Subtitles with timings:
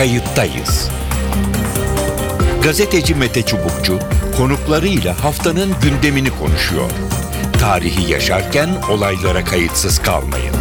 [0.00, 0.90] Kayıttayız.
[2.62, 3.98] Gazeteci Mete Çubukçu
[4.36, 6.90] konuklarıyla haftanın gündemini konuşuyor.
[7.60, 10.54] Tarihi yaşarken olaylara kayıtsız kalmayın.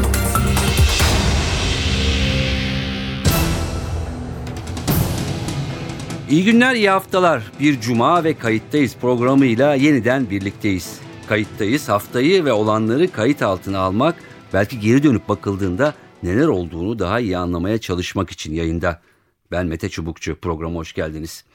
[6.30, 7.52] İyi günler, iyi haftalar.
[7.60, 11.00] Bir cuma ve kayıttayız programıyla yeniden birlikteyiz.
[11.28, 14.16] Kayıttayız haftayı ve olanları kayıt altına almak,
[14.54, 15.94] belki geri dönüp bakıldığında
[16.24, 19.02] neler olduğunu daha iyi anlamaya çalışmak için yayında.
[19.52, 21.46] Ben Mete Çubukçu, programa hoş geldiniz.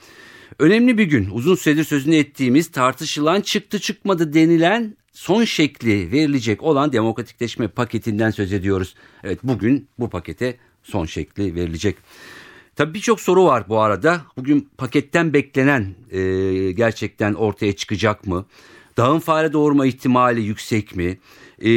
[0.58, 6.92] Önemli bir gün, uzun süredir sözünü ettiğimiz, tartışılan çıktı çıkmadı denilen son şekli verilecek olan
[6.92, 8.94] demokratikleşme paketinden söz ediyoruz.
[9.24, 11.96] Evet bugün bu pakete son şekli verilecek.
[12.76, 14.20] Tabii birçok soru var bu arada.
[14.36, 18.46] Bugün paketten beklenen e, gerçekten ortaya çıkacak mı?
[18.96, 21.18] Dağın fare doğurma ihtimali yüksek mi?
[21.62, 21.68] E,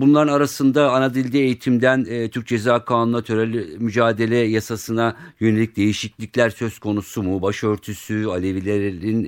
[0.00, 6.78] bunların arasında ana dilde eğitimden e, Türk Ceza Kanunu'na, töreli mücadele yasasına yönelik değişiklikler söz
[6.78, 7.42] konusu mu?
[7.42, 9.24] Başörtüsü, Alevilerin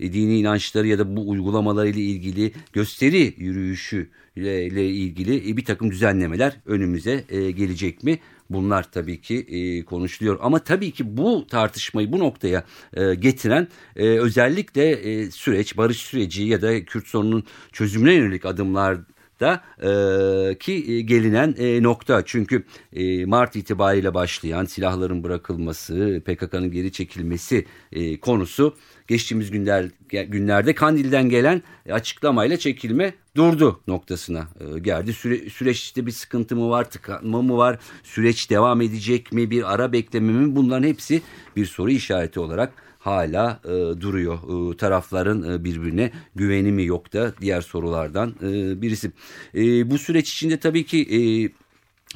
[0.00, 6.56] e, dini inançları ya da bu uygulamalarıyla ilgili gösteri yürüyüşü ile ilgili bir takım düzenlemeler
[6.66, 8.18] önümüze e, gelecek mi?
[8.50, 10.38] Bunlar tabii ki e, konuşuluyor.
[10.42, 16.42] Ama tabii ki bu tartışmayı bu noktaya e, getiren e, özellikle e, süreç, barış süreci
[16.42, 18.98] ya da Kürt sorununun çözümüne yönelik adımlar
[19.40, 22.22] da e, ki e, gelinen e, nokta.
[22.24, 28.76] Çünkü e, Mart itibariyle başlayan silahların bırakılması, PKK'nın geri çekilmesi e, konusu
[29.08, 35.12] geçtiğimiz günler günlerde Kandil'den gelen açıklamayla çekilme durdu noktasına e, geldi.
[35.12, 39.92] Süre, süreçte bir sıkıntı mı var, tıkanma mı var, süreç devam edecek mi, bir ara
[39.92, 41.22] bekleme mi bunların hepsi
[41.56, 44.38] bir soru işareti olarak hala e, duruyor.
[44.72, 49.12] E, tarafların e, birbirine güveni mi yok da diğer sorulardan e, birisi.
[49.54, 50.98] E, bu süreç içinde tabii ki...
[51.16, 51.20] E,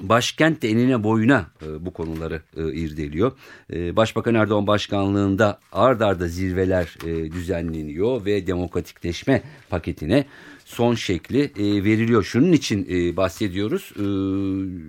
[0.00, 3.32] Başkent de enine boyuna e, bu konuları e, irdeliyor.
[3.72, 10.26] E, Başbakan Erdoğan başkanlığında ard arda zirveler e, düzenleniyor ve demokratikleşme paketine
[10.64, 12.24] son şekli e, veriliyor.
[12.24, 13.92] Şunun için e, bahsediyoruz.
[13.92, 14.04] E,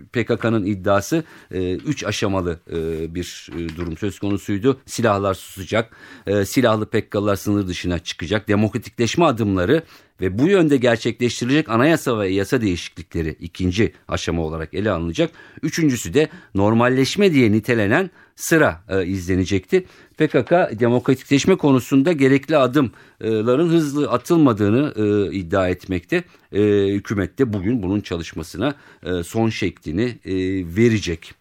[0.08, 4.82] PKK'nın iddiası 3 e, aşamalı e, bir e, durum söz konusuydu.
[4.86, 5.98] Silahlar susacak,
[6.28, 8.48] e, silahlı PKK'lar sınır dışına çıkacak.
[8.48, 9.84] Demokratikleşme adımları
[10.22, 15.32] ve bu yönde gerçekleştirilecek anayasa ve yasa değişiklikleri ikinci aşama olarak ele alınacak.
[15.62, 19.86] Üçüncüsü de normalleşme diye nitelenen sıra e, izlenecekti.
[20.18, 26.24] PKK demokratikleşme konusunda gerekli adımların hızlı atılmadığını e, iddia etmekte.
[26.52, 30.34] E, hükümet de bugün bunun çalışmasına e, son şeklini e,
[30.78, 31.34] verecek.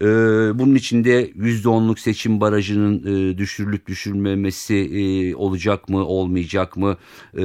[0.00, 0.06] E,
[0.58, 6.96] bunun içinde %10'luk seçim barajının e, düşürülüp düşürülmemesi e, olacak mı olmayacak mı
[7.38, 7.44] e,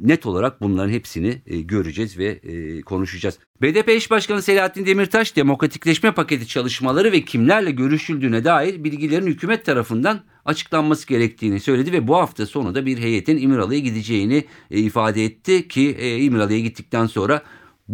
[0.00, 2.40] net olarak bunların hepsini e, göreceğiz ve
[2.80, 3.38] konuşacağız.
[3.62, 10.20] BDP eş başkanı Selahattin Demirtaş demokratikleşme paketi çalışmaları ve kimlerle görüşüldüğüne dair bilgilerin hükümet tarafından
[10.44, 15.96] açıklanması gerektiğini söyledi ve bu hafta sonu da bir heyetin İmralı'ya gideceğini ifade etti ki
[16.20, 17.42] İmralı'ya gittikten sonra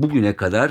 [0.03, 0.69] bugüne kadar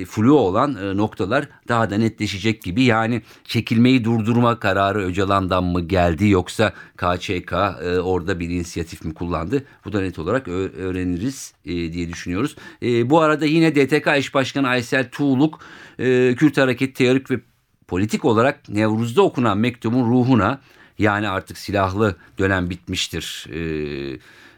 [0.00, 2.82] e, flu olan e, noktalar daha da netleşecek gibi.
[2.82, 9.64] Yani çekilmeyi durdurma kararı Öcalan'dan mı geldi yoksa KÇK e, orada bir inisiyatif mi kullandı?
[9.84, 12.56] Bu da net olarak öğreniriz e, diye düşünüyoruz.
[12.82, 15.60] E, bu arada yine DTK eş başkanı Aysel Tuğluk
[15.98, 17.40] e, Kürt Hareketi teorik ve
[17.88, 20.60] politik olarak Nevruz'da okunan mektubun ruhuna
[20.98, 23.46] yani artık silahlı dönem bitmiştir.
[23.52, 23.60] E,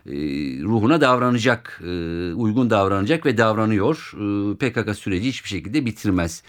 [0.07, 0.13] e,
[0.63, 1.87] ruhuna davranacak, e,
[2.33, 4.13] uygun davranacak ve davranıyor.
[4.15, 6.43] E, PKK süreci hiçbir şekilde bitirmez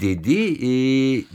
[0.00, 0.58] dedi.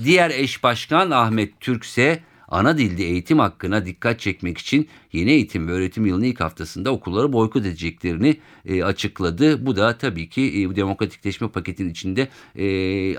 [0.04, 5.72] Diğer eş başkan Ahmet Türkse ana dilde eğitim hakkına dikkat çekmek için yeni eğitim ve
[5.72, 8.38] öğretim yılının ilk haftasında okulları boykot edeceklerini
[8.84, 9.66] açıkladı.
[9.66, 12.28] Bu da tabii ki e, demokratikleşme paketinin içinde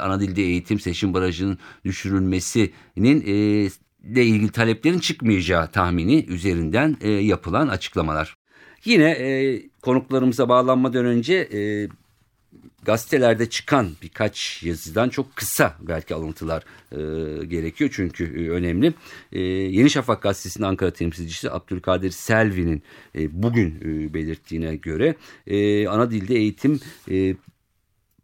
[0.00, 3.20] ana dilde eğitim seçim barajının düşürülmesinin
[4.04, 8.34] ile ilgili taleplerin çıkmayacağı tahmini üzerinden e, yapılan açıklamalar.
[8.84, 11.88] Yine e, konuklarımıza bağlanmadan önce e,
[12.82, 16.97] gazetelerde çıkan birkaç yazıdan çok kısa belki alıntılar e,
[17.44, 18.94] gerekiyor çünkü e, önemli.
[19.32, 22.82] E, Yeni Şafak gazetesinin Ankara temsilcisi Abdülkadir Selvi'nin
[23.14, 25.14] e, bugün e, belirttiğine göre
[25.46, 26.80] e, ana dilde eğitim
[27.10, 27.34] e,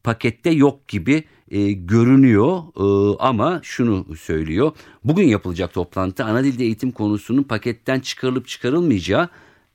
[0.07, 4.73] pakette yok gibi e, görünüyor e, ama şunu söylüyor.
[5.05, 9.29] Bugün yapılacak toplantı ana dilde eğitim konusunun paketten çıkarılıp çıkarılmayacağı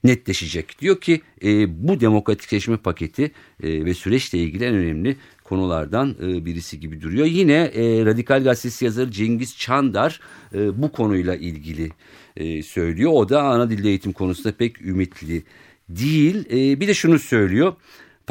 [0.04, 0.82] netleşecek.
[0.82, 3.32] Diyor ki e, bu demokratikleşme paketi
[3.64, 7.26] e, ve süreçle ilgili en önemli konulardan e, birisi gibi duruyor.
[7.26, 10.20] Yine e, Radikal Gazetesi yazarı Cengiz Çandar
[10.54, 11.90] e, bu konuyla ilgili
[12.38, 13.12] e, söylüyor.
[13.14, 15.44] O da ana dilde eğitim konusunda pek ümitli
[15.90, 16.46] değil.
[16.52, 17.74] E, bir de şunu söylüyor.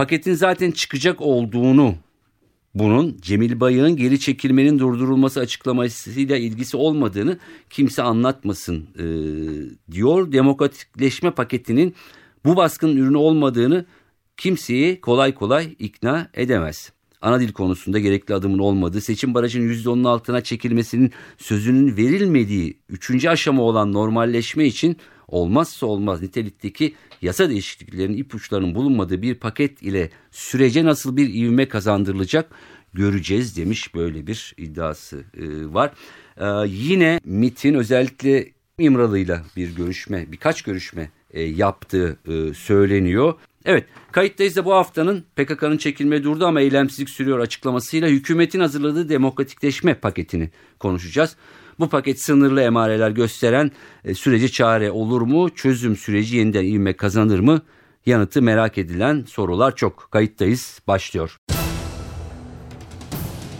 [0.00, 1.94] Paketin zaten çıkacak olduğunu
[2.74, 7.38] bunun Cemil Bayık'ın geri çekilmenin durdurulması açıklamasıyla ilgisi olmadığını
[7.70, 9.04] kimse anlatmasın e,
[9.92, 10.32] diyor.
[10.32, 11.94] Demokratikleşme paketinin
[12.44, 13.86] bu baskının ürünü olmadığını
[14.36, 16.92] kimseyi kolay kolay ikna edemez.
[17.22, 23.62] Ana dil konusunda gerekli adımın olmadığı, seçim barajının %10'un altına çekilmesinin sözünün verilmediği üçüncü aşama
[23.62, 24.96] olan normalleşme için
[25.30, 32.50] olmazsa olmaz nitelikteki yasa değişikliklerinin ipuçlarının bulunmadığı bir paket ile sürece nasıl bir ivme kazandırılacak
[32.94, 35.92] göreceğiz demiş böyle bir iddiası e, var.
[36.36, 38.48] E, yine MIT'in özellikle
[38.78, 42.16] İmralı'yla bir görüşme, birkaç görüşme e, yaptığı
[42.54, 43.34] söyleniyor.
[43.64, 49.94] Evet kayıttayız da bu haftanın PKK'nın çekilme durdu ama eylemsizlik sürüyor açıklamasıyla hükümetin hazırladığı demokratikleşme
[49.94, 51.36] paketini konuşacağız.
[51.80, 53.70] Bu paket sınırlı emareler gösteren
[54.04, 55.50] e, sürece çare olur mu?
[55.54, 57.60] Çözüm süreci yeniden ivme kazanır mı?
[58.06, 60.08] Yanıtı merak edilen sorular çok.
[60.12, 61.36] Kayıttayız başlıyor.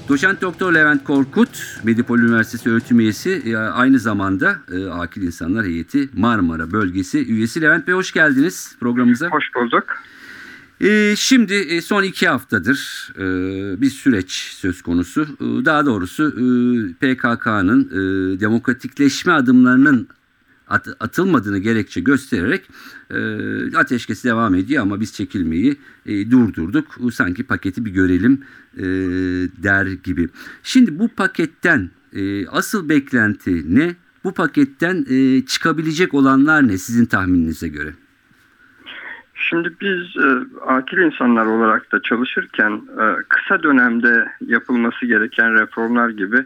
[0.08, 6.08] Doçent Doktor Levent Korkut, Medipol Üniversitesi öğretim üyesi, e, aynı zamanda e, Akil İnsanlar Heyeti
[6.12, 7.62] Marmara Bölgesi üyesi.
[7.62, 9.28] Levent Bey hoş geldiniz programımıza.
[9.28, 9.84] Hoş bulduk.
[10.80, 15.22] E, şimdi e, son iki haftadır e, bir süreç söz konusu.
[15.22, 16.44] E, daha doğrusu e,
[16.92, 20.08] PKK'nın e, demokratikleşme adımlarının
[20.68, 22.68] at, atılmadığını gerekçe göstererek
[23.10, 26.86] e, ateşkes devam ediyor ama biz çekilmeyi e, durdurduk.
[27.12, 28.44] Sanki paketi bir görelim
[28.76, 28.82] e,
[29.62, 30.28] der gibi.
[30.62, 33.96] Şimdi bu paketten e, asıl beklenti ne?
[34.24, 37.94] Bu paketten e, çıkabilecek olanlar ne sizin tahmininize göre?
[39.50, 40.28] Şimdi biz e,
[40.66, 46.44] akil insanlar olarak da çalışırken e, kısa dönemde yapılması gereken reformlar gibi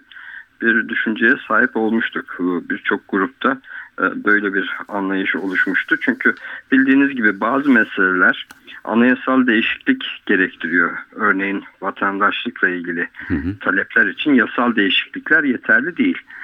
[0.62, 3.58] bir düşünceye sahip olmuştuk birçok grupta.
[4.00, 5.96] E, böyle bir anlayış oluşmuştu.
[6.00, 6.34] Çünkü
[6.72, 8.46] bildiğiniz gibi bazı meseleler
[8.84, 10.96] anayasal değişiklik gerektiriyor.
[11.12, 13.58] Örneğin vatandaşlıkla ilgili hı hı.
[13.60, 16.18] talepler için yasal değişiklikler yeterli değil.
[16.18, 16.43] E,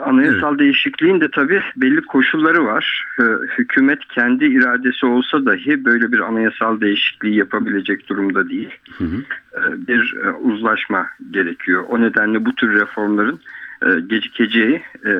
[0.00, 0.60] anayasal evet.
[0.60, 3.04] değişikliğin de tabii belli koşulları var.
[3.20, 3.22] E,
[3.58, 8.70] hükümet kendi iradesi olsa dahi böyle bir anayasal değişikliği yapabilecek durumda değil.
[8.98, 9.16] Hı hı.
[9.54, 11.84] E, bir e, uzlaşma gerekiyor.
[11.88, 13.40] O nedenle bu tür reformların
[13.82, 15.12] e, gecikeceği e,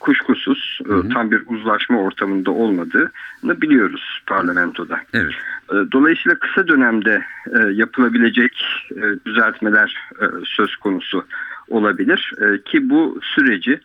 [0.00, 1.08] kuşkusuz e, hı hı.
[1.08, 5.00] tam bir uzlaşma ortamında olmadığını biliyoruz parlamentoda.
[5.14, 5.32] Evet.
[5.70, 11.24] E, dolayısıyla kısa dönemde e, yapılabilecek e, düzeltmeler e, söz konusu
[11.68, 13.80] olabilir e, ki bu süreci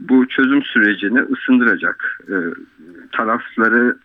[0.00, 2.34] bu çözüm sürecini ısındıracak, e,
[3.12, 3.96] tarafları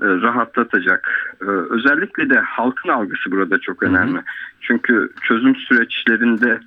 [0.00, 1.34] e, rahatlatacak.
[1.42, 4.14] E, özellikle de halkın algısı burada çok önemli.
[4.14, 4.24] Hı hı.
[4.60, 6.60] Çünkü çözüm süreçlerinde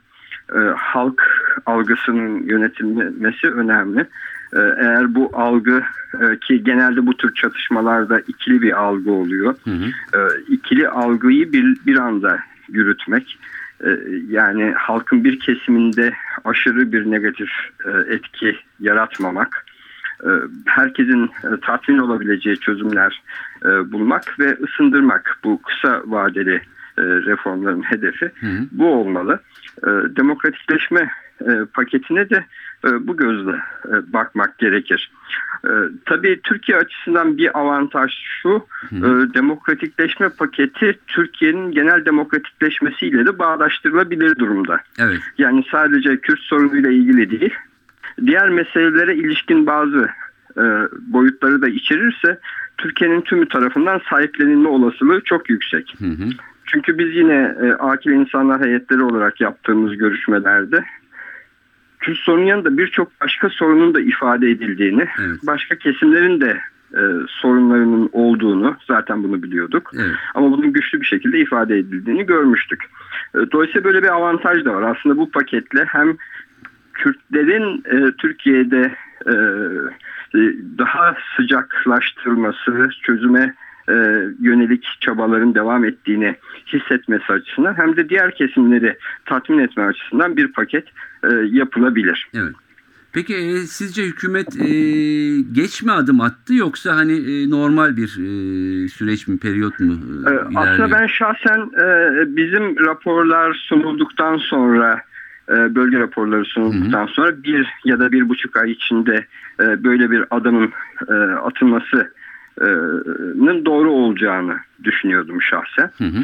[0.56, 1.21] e, halk
[1.65, 4.00] algısının yönetilmesi önemli.
[4.53, 5.83] E, eğer bu algı
[6.21, 9.56] e, ki genelde bu tür çatışmalarda ikili bir algı oluyor.
[9.63, 10.18] Hı hı.
[10.18, 12.39] E, ikili algıyı bir, bir anda
[12.69, 13.39] yürütmek
[14.30, 16.13] yani halkın bir kesiminde
[16.44, 17.50] aşırı bir negatif
[17.85, 19.65] e, etki yaratmamak,
[20.24, 20.30] e,
[20.65, 21.31] herkesin
[21.62, 23.24] tatmin olabileceği çözümler
[23.85, 26.62] bulmak ve ısındırmak bu kısa vadeli
[26.97, 28.59] reformların hedefi hı hı.
[28.71, 29.39] bu olmalı.
[30.15, 31.09] Demokratikleşme
[31.74, 32.45] paketine de
[33.00, 33.59] bu gözle
[34.07, 35.12] bakmak gerekir.
[36.06, 38.12] Tabii Türkiye açısından bir avantaj
[38.42, 39.33] şu, hı.
[39.33, 44.80] demokratikleşme paketi Türkiye'nin genel demokratikleşmesiyle de bağdaştırılabilir durumda.
[45.00, 45.19] Evet.
[45.38, 47.54] Yani sadece Kürt sorunuyla ilgili değil,
[48.25, 50.10] diğer meselelere ilişkin bazı
[51.08, 52.39] boyutları da içerirse
[52.77, 55.96] Türkiye'nin tümü tarafından sahiplenilme olasılığı çok yüksek.
[56.00, 56.29] Hı hı.
[56.65, 60.86] Çünkü biz yine e, akil insanlar heyetleri olarak yaptığımız görüşmelerde
[62.03, 65.39] Kürt sorunun yanında birçok başka sorunun da ifade edildiğini, evet.
[65.48, 66.60] başka kesimlerin de
[66.93, 69.91] e, sorunlarının olduğunu zaten bunu biliyorduk.
[69.95, 70.15] Evet.
[70.33, 72.83] Ama bunun güçlü bir şekilde ifade edildiğini görmüştük.
[73.36, 74.95] E, dolayısıyla böyle bir avantaj da var.
[74.95, 76.17] Aslında bu paketle hem
[76.93, 78.95] Kürtlerin e, Türkiye'de
[79.25, 79.33] e,
[80.77, 83.53] daha sıcaklaştırılması, çözüme
[83.90, 83.94] e,
[84.42, 86.36] yönelik çabaların devam ettiğini
[86.74, 90.88] hissetmesi açısından hem de diğer kesimleri tatmin etme açısından bir paket
[91.24, 92.28] e, yapılabilir.
[92.34, 92.54] Evet.
[93.13, 94.68] Peki e, sizce hükümet e,
[95.52, 99.94] geç mi adım attı yoksa hani e, normal bir e, süreç mi, periyot mu
[100.28, 101.88] e, e Aslında ben şahsen e,
[102.36, 105.02] bizim raporlar sunulduktan sonra
[105.50, 109.25] e, bölge raporları sunulduktan sonra bir ya da bir buçuk ay içinde
[109.60, 110.72] e, böyle bir adımın
[111.44, 112.12] atılması
[113.65, 115.91] doğru olacağını düşünüyordum şahsen.
[115.98, 116.24] Hı hı.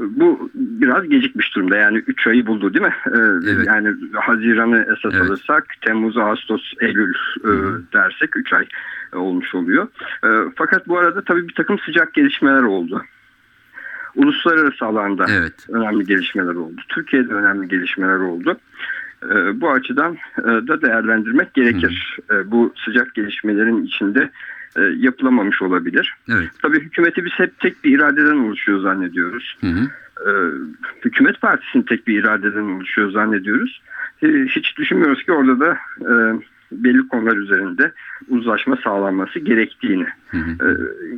[0.00, 2.94] Bu biraz gecikmiş durumda yani 3 ayı buldu değil mi?
[3.06, 3.66] Evet.
[3.66, 5.30] Yani Haziran'ı esas evet.
[5.30, 8.66] alırsak Temmuz, Ağustos, Eylül hı dersek 3 ay
[9.14, 9.88] olmuş oluyor.
[10.56, 13.02] Fakat bu arada tabii bir takım sıcak gelişmeler oldu.
[14.14, 15.66] uluslararası alanda Evet.
[15.68, 16.80] önemli gelişmeler oldu.
[16.88, 18.58] Türkiye'de önemli gelişmeler oldu.
[19.24, 22.18] E, bu açıdan e, da değerlendirmek gerekir.
[22.30, 24.30] E, bu sıcak gelişmelerin içinde
[24.76, 26.14] e, yapılamamış olabilir.
[26.28, 26.48] Evet.
[26.62, 29.56] Tabii hükümeti biz hep tek bir iradeden oluşuyor zannediyoruz.
[29.60, 29.88] Hı hı.
[30.26, 30.30] E,
[31.04, 33.82] hükümet partisinin tek bir iradeden oluşuyor zannediyoruz.
[34.22, 36.12] E, hiç düşünmüyoruz ki orada da e,
[36.72, 37.92] belli konular üzerinde
[38.28, 40.06] uzlaşma sağlanması gerektiğini.
[40.28, 40.50] Hı hı.
[40.50, 40.68] E,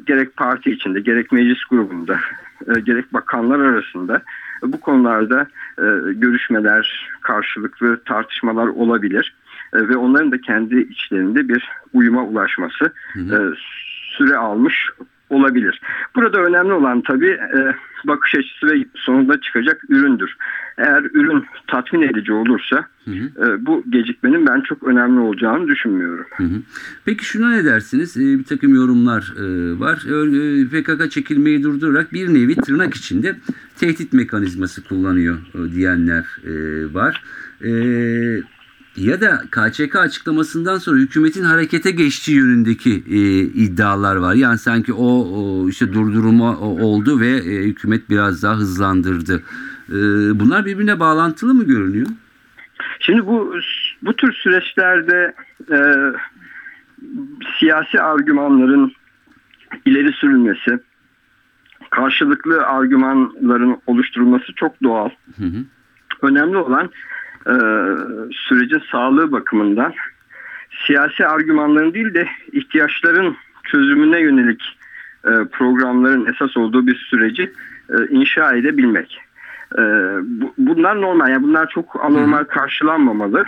[0.07, 2.21] gerek parti içinde, gerek meclis grubunda,
[2.69, 4.23] e, gerek bakanlar arasında
[4.63, 5.47] bu konularda
[5.79, 9.35] e, görüşmeler, karşılıklı tartışmalar olabilir.
[9.75, 13.39] E, ve onların da kendi içlerinde bir uyuma ulaşması Hı e,
[14.17, 14.91] süre almış
[15.31, 15.81] olabilir.
[16.17, 17.75] Burada önemli olan tabii e,
[18.05, 20.37] bakış açısı ve sonunda çıkacak üründür.
[20.79, 23.47] Eğer ürün tatmin edici olursa Hı hı.
[23.47, 26.27] e, bu gecikmenin ben çok önemli olacağını düşünmüyorum.
[26.37, 26.63] Hı hı.
[27.05, 28.17] Peki şuna ne dersiniz?
[28.17, 29.45] Bir takım yorumlar e,
[29.81, 30.05] var.
[30.07, 33.37] E, PKK çekilmeyi durdurarak bir nevi tırnak içinde
[33.77, 36.53] tehdit mekanizması kullanıyor e, diyenler e,
[36.95, 37.23] var.
[37.65, 37.71] E,
[38.97, 44.35] ya da KÇK açıklamasından sonra hükümetin harekete geçtiği yönündeki e, iddialar var.
[44.35, 49.43] Yani sanki o, o işte durdurma o- oldu ve e, hükümet biraz daha hızlandırdı.
[49.89, 49.95] E,
[50.41, 52.07] bunlar birbirine bağlantılı mı görünüyor?
[53.01, 53.55] Şimdi bu
[54.03, 55.35] bu tür süreçlerde
[55.73, 55.79] e,
[57.59, 58.93] siyasi argümanların
[59.85, 60.79] ileri sürülmesi,
[61.91, 65.09] karşılıklı argümanların oluşturulması çok doğal.
[65.37, 65.65] Hı hı.
[66.23, 66.91] Önemli olan
[67.47, 67.55] e,
[68.33, 69.95] sürecin sağlığı bakımından
[70.87, 74.79] siyasi argümanların değil de ihtiyaçların çözümüne yönelik
[75.25, 77.53] e, programların esas olduğu bir süreci
[77.91, 79.21] e, inşa edebilmek.
[79.79, 79.83] E,
[80.23, 83.45] bu- bunlar normal, yani bunlar çok anormal karşılanmamalı.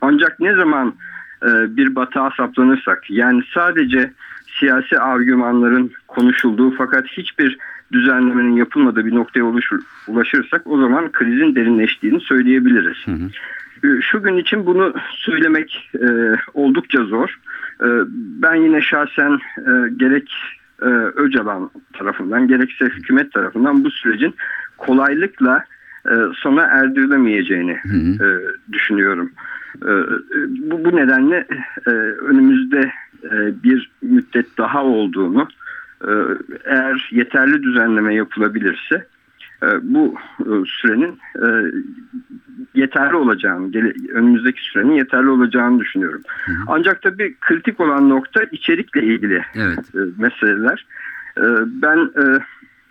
[0.00, 0.94] Ancak ne zaman
[1.42, 4.12] e, bir batağa saplanırsak, yani sadece
[4.58, 7.58] siyasi argümanların konuşulduğu fakat hiçbir
[7.92, 12.96] düzenlemenin yapılmadığı bir noktaya oluşur, ulaşırsak o zaman krizin derinleştiğini söyleyebiliriz.
[13.04, 13.28] Hı hı.
[13.84, 16.08] E, Şu gün için bunu söylemek e,
[16.54, 17.38] oldukça zor.
[17.82, 17.86] E,
[18.42, 20.32] ben yine şahsen e, gerek
[20.82, 24.34] e, Öcalan tarafından gerekse hükümet tarafından bu sürecin
[24.78, 25.64] kolaylıkla
[26.06, 28.26] e, sona erdirilemeyeceğini Hı hı.
[28.26, 28.28] e,
[28.72, 29.30] düşünüyorum.
[29.82, 29.90] E,
[30.70, 31.46] bu, bu nedenle
[31.86, 31.90] e,
[32.30, 32.92] önümüzde
[33.24, 35.48] e, bir müddet daha olduğunu
[36.64, 39.06] eğer yeterli düzenleme yapılabilirse
[39.62, 41.48] e, bu e, sürenin e,
[42.74, 43.72] yeterli olacağını,
[44.12, 46.20] önümüzdeki sürenin yeterli olacağını düşünüyorum.
[46.66, 49.94] Ancak tabii kritik olan nokta içerikle ilgili Evet.
[50.18, 50.86] meseleler.
[51.82, 52.10] Ben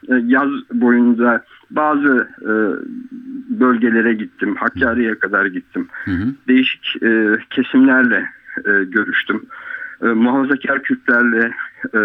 [0.10, 2.30] yaz boyunca bazı
[3.50, 4.56] bölgelere gittim.
[4.56, 5.88] Hakkari'ye kadar gittim.
[6.06, 6.34] Hı hı.
[6.48, 6.96] Değişik
[7.50, 8.30] kesimlerle
[8.66, 9.42] görüştüm.
[10.03, 11.51] E, muhafazakar Kürtlerle,
[11.94, 12.00] e,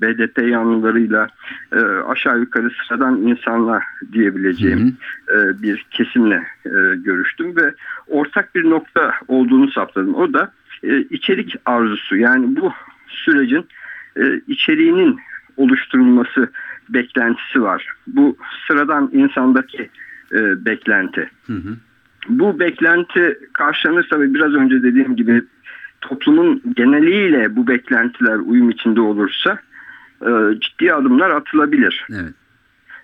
[0.00, 1.28] BDP yanlılarıyla
[1.72, 4.96] e, aşağı yukarı sıradan insanlar diyebileceğim
[5.28, 7.74] e, bir kesimle e, görüştüm ve
[8.06, 10.14] ortak bir nokta olduğunu saptadım.
[10.14, 12.16] O da e, içerik arzusu.
[12.16, 12.72] Yani bu
[13.08, 13.66] sürecin
[14.16, 15.20] e, içeriğinin
[15.56, 16.50] oluşturulması
[16.88, 17.86] beklentisi var.
[18.06, 18.36] Bu
[18.66, 19.90] sıradan insandaki
[20.32, 21.30] e, beklenti.
[21.46, 21.76] Hı hı.
[22.28, 25.42] Bu beklenti karşılanırsa ve biraz önce dediğim gibi
[26.00, 29.58] toplumun geneliyle bu beklentiler uyum içinde olursa
[30.22, 32.06] e, ciddi adımlar atılabilir.
[32.10, 32.34] Evet.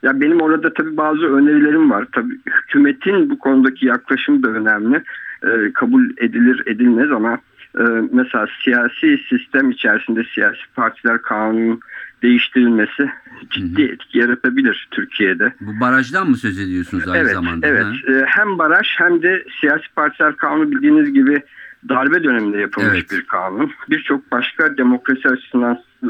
[0.02, 2.06] Ya benim orada tabii bazı önerilerim var.
[2.12, 5.02] Tabii hükümetin bu konudaki yaklaşımı da önemli.
[5.44, 7.38] Ee, kabul edilir edilmez ama
[7.78, 7.82] e,
[8.12, 11.80] mesela siyasi sistem içerisinde siyasi partiler kanunun
[12.22, 13.10] değiştirilmesi
[13.50, 15.52] ciddi etki yaratabilir Türkiye'de.
[15.60, 17.66] Bu barajdan mı söz ediyorsunuz aynı evet, zamanda?
[17.66, 17.84] evet.
[17.84, 18.12] Ha?
[18.12, 21.42] Ee, hem baraj hem de siyasi partiler kanunu bildiğiniz gibi
[21.88, 23.10] darbe döneminde yapılmış Evet.
[23.10, 23.72] bir kanun.
[23.90, 26.08] Birçok başka demokrasi açısından e,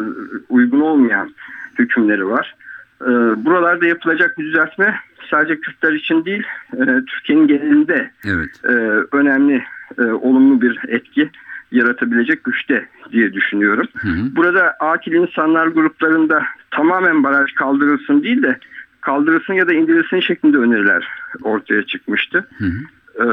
[0.48, 1.34] uygun olmayan
[1.78, 2.54] hükümleri var.
[3.02, 4.94] Ee, Buralarda yapılacak bir düzeltme
[5.30, 8.50] sadece Kürtler için değil, e, Türkiye'nin genelinde Evet.
[8.64, 8.72] e,
[9.16, 9.64] önemli,
[9.98, 11.30] e, olumlu bir etki
[11.72, 13.86] yaratabilecek güçte diye düşünüyorum.
[13.96, 14.36] Hı hı.
[14.36, 18.58] Burada akil insanlar gruplarında tamamen baraj kaldırılsın değil de
[19.00, 21.08] kaldırılsın ya da indirilsin şeklinde öneriler
[21.42, 22.46] ortaya çıkmıştı.
[22.58, 22.78] Hı hı.
[23.20, 23.24] Ee,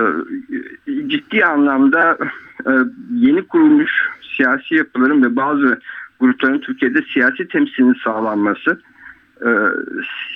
[1.07, 2.17] ciddi anlamda
[2.67, 2.71] e,
[3.13, 3.91] yeni kurulmuş
[4.37, 5.79] siyasi yapıların ve bazı
[6.19, 8.79] grupların Türkiye'de siyasi temsilinin sağlanması
[9.45, 9.49] e,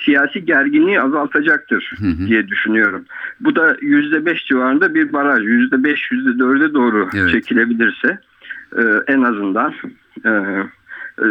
[0.04, 2.26] siyasi gerginliği azaltacaktır Hı hı.
[2.26, 3.04] diye düşünüyorum.
[3.40, 5.42] Bu da %5 civarında bir baraj.
[5.42, 7.30] %5, %4'e doğru Evet.
[7.30, 8.18] çekilebilirse
[8.78, 9.74] e, en azından
[10.24, 10.30] e,
[11.18, 11.26] e,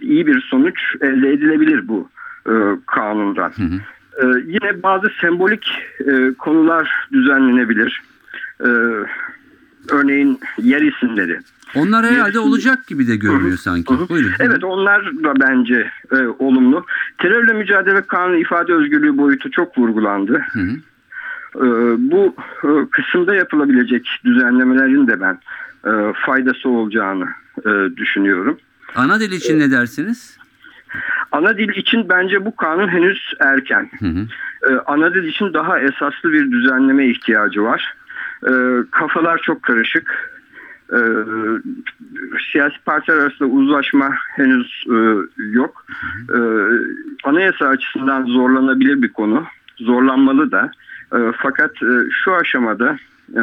[0.00, 2.08] iyi bir sonuç elde edilebilir bu
[2.46, 2.52] e,
[2.86, 3.52] kanundan.
[3.56, 3.80] Hı hı.
[4.22, 5.68] Ee, yine bazı sembolik
[6.00, 8.02] e, konular düzenlenebilir.
[8.60, 8.68] Ee,
[9.90, 11.38] örneğin yer isimleri.
[11.74, 13.94] Onlar herhalde Gerisi- olacak gibi de görünüyor sanki.
[13.94, 14.08] Hı hı.
[14.08, 14.32] Buyurun.
[14.40, 16.86] Evet onlar da bence e, olumlu.
[17.18, 20.42] Terörle mücadele kanunu ifade özgürlüğü boyutu çok vurgulandı.
[20.52, 20.70] Hı hı.
[21.56, 21.66] E,
[22.10, 25.38] bu e, kısımda yapılabilecek düzenlemelerin de ben
[25.90, 27.28] e, faydası olacağını
[27.66, 28.58] e, düşünüyorum.
[28.94, 30.38] Ana dil için ne dersiniz?
[31.32, 33.90] Ana dil için bence bu kanun henüz erken.
[34.00, 34.26] Hı hı.
[34.70, 37.94] Ee, ana dil için daha esaslı bir düzenleme ihtiyacı var.
[38.48, 38.52] Ee,
[38.90, 40.34] kafalar çok karışık.
[40.92, 40.98] Ee,
[42.52, 44.96] siyasi partiler arasında uzlaşma henüz e,
[45.38, 45.86] yok.
[46.34, 46.38] Ee,
[47.24, 49.44] anayasa açısından zorlanabilir bir konu.
[49.76, 50.70] Zorlanmalı da.
[51.14, 52.98] Ee, fakat e, şu aşamada
[53.36, 53.42] e,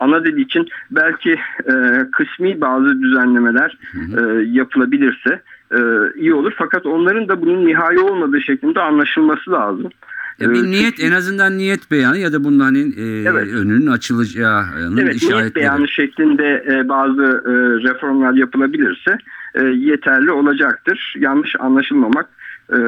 [0.00, 1.32] ana dil için belki
[1.68, 1.74] e,
[2.12, 5.78] kısmi bazı düzenlemeler e, yapılabilirse e,
[6.20, 6.52] iyi olur.
[6.58, 9.90] Fakat onların da bunun nihai olmadığı şeklinde anlaşılması lazım.
[10.38, 13.48] Ya bir Ee, niyet en azından niyet beyanı ya da bunun hani e, Evet.
[13.54, 15.54] önünün açılacağının Evet, niyet işaretleri.
[15.54, 17.52] beyanı şeklinde e, bazı e,
[17.88, 19.18] reformlar yapılabilirse
[19.54, 21.14] e, yeterli olacaktır.
[21.18, 22.26] Yanlış anlaşılmamak
[22.72, 22.78] e,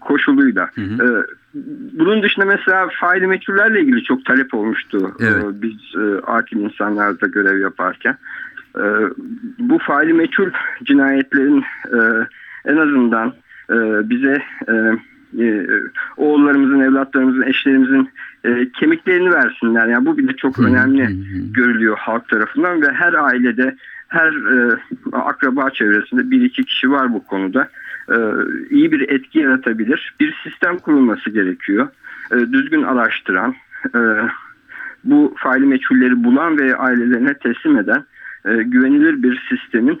[0.00, 0.70] koşuluyla.
[0.74, 1.04] Hı hı.
[1.04, 1.26] E,
[1.98, 5.44] bunun dışında mesela faili meçhullerle ilgili çok talep olmuştu e, Evet.
[5.52, 8.16] biz e, akil insanlarda görev yaparken.
[8.76, 8.82] E,
[9.58, 10.50] bu faili meçhul
[10.84, 11.98] cinayetlerin e,
[12.64, 13.34] en azından
[13.70, 13.76] e,
[14.10, 14.72] bize e,
[15.38, 15.66] e,
[16.16, 18.10] oğullarımızın, evlatlarımızın, eşlerimizin
[18.44, 19.86] e, kemiklerini versinler.
[19.86, 21.08] Yani bu bile çok önemli
[21.52, 23.76] görülüyor halk tarafından ve her ailede,
[24.08, 24.76] her e,
[25.12, 27.68] akraba çevresinde bir iki kişi var bu konuda.
[28.08, 28.16] E,
[28.70, 30.14] iyi bir etki yaratabilir.
[30.20, 31.88] Bir sistem kurulması gerekiyor.
[32.32, 33.54] E, düzgün araştıran,
[33.94, 34.00] e,
[35.04, 38.04] bu faili meçhulleri bulan ve ailelerine teslim eden
[38.44, 40.00] e, güvenilir bir sistemin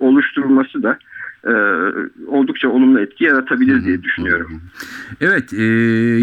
[0.00, 0.98] oluşturulması da
[1.46, 1.54] e,
[2.26, 4.60] oldukça olumlu etki yaratabilir diye düşünüyorum.
[5.20, 5.62] Evet e,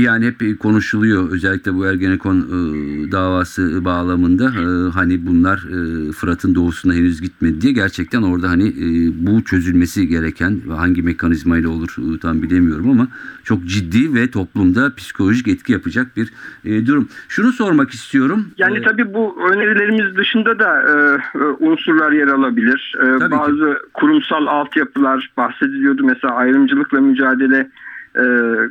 [0.02, 6.94] yani hep konuşuluyor özellikle bu Ergenekon e, davası bağlamında e, hani bunlar e, Fırat'ın doğusuna
[6.94, 12.20] henüz gitmedi diye gerçekten orada hani e, bu çözülmesi gereken ve hangi mekanizmayla olur e,
[12.20, 13.08] tam bilemiyorum ama
[13.44, 16.34] çok ciddi ve toplumda psikolojik etki yapacak bir
[16.66, 17.08] e, durum.
[17.28, 18.46] Şunu sormak istiyorum.
[18.58, 20.94] Yani E, tabii bu önerilerimiz dışında da e,
[21.40, 22.96] e, unsurlar yer alabilir.
[22.98, 23.40] E, Tabii ki.
[23.40, 26.04] bazı kurumsal altyapılar bahsediliyordu.
[26.04, 27.70] Mesela ayrımcılıkla mücadele
[28.16, 28.24] e,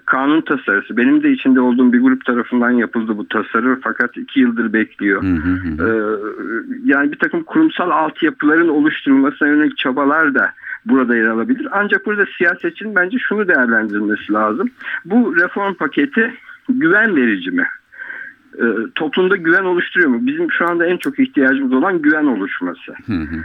[0.06, 0.96] kanun tasarısı.
[0.96, 5.22] Benim de içinde olduğum bir grup tarafından yapıldı bu tasarı fakat iki yıldır bekliyor.
[5.22, 5.88] hı hı hı.
[5.88, 5.90] E,
[6.84, 10.52] yani bir takım kurumsal altyapıların oluşturulmasına yönelik çabalar da
[10.86, 11.68] burada yer alabilir.
[11.72, 14.70] Ancak burada siyasetçinin bence şunu değerlendirmesi lazım.
[15.04, 16.34] Bu reform paketi
[16.68, 17.66] güven verici mi?
[18.58, 20.26] E, toplumda güven oluşturuyor mu?
[20.26, 22.92] Bizim şu anda en çok ihtiyacımız olan güven oluşması.
[23.06, 23.44] Hı hı.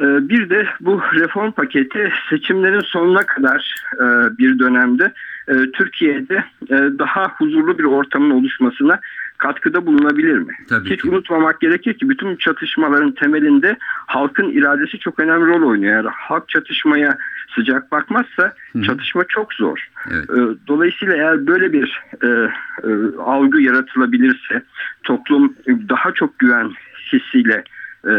[0.00, 4.04] E, bir de bu reform paketi seçimlerin sonuna kadar e,
[4.38, 5.12] bir dönemde
[5.48, 9.00] e, Türkiye'de e, daha huzurlu bir ortamın oluşmasına
[9.38, 10.52] katkıda bulunabilir mi?
[10.68, 11.08] Tabii Hiç ki.
[11.10, 13.76] unutmamak gerekir ki bütün çatışmaların temelinde
[14.06, 15.94] halkın iradesi çok önemli rol oynuyor.
[15.94, 17.18] Eğer halk çatışmaya
[17.54, 18.82] sıcak bakmazsa Hı.
[18.82, 19.88] çatışma çok zor.
[20.10, 20.30] Evet.
[20.30, 22.90] E, Dolayısıyla eğer böyle bir e, e,
[23.24, 24.62] algı yaratılabilirse,
[25.02, 26.70] toplum daha çok güven
[27.12, 27.64] hissiyle
[28.04, 28.12] e,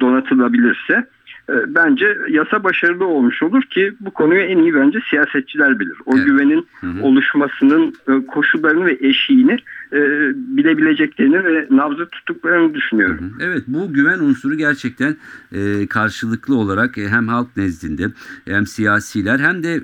[0.00, 1.06] donatılabilirse
[1.48, 5.96] bence yasa başarılı olmuş olur ki bu konuyu en iyi bence siyasetçiler bilir.
[6.06, 6.26] O Evet.
[6.26, 7.02] güvenin Hı hı.
[7.02, 9.56] oluşmasının e, koşullarını ve eşiğini
[9.92, 10.00] e,
[10.34, 13.36] bilebileceklerini ve nabzı tuttuklarını düşünüyorum.
[13.40, 15.16] Evet bu güven unsuru gerçekten
[15.52, 18.08] e, karşılıklı olarak e, hem halk nezdinde
[18.44, 19.80] hem siyasiler hem de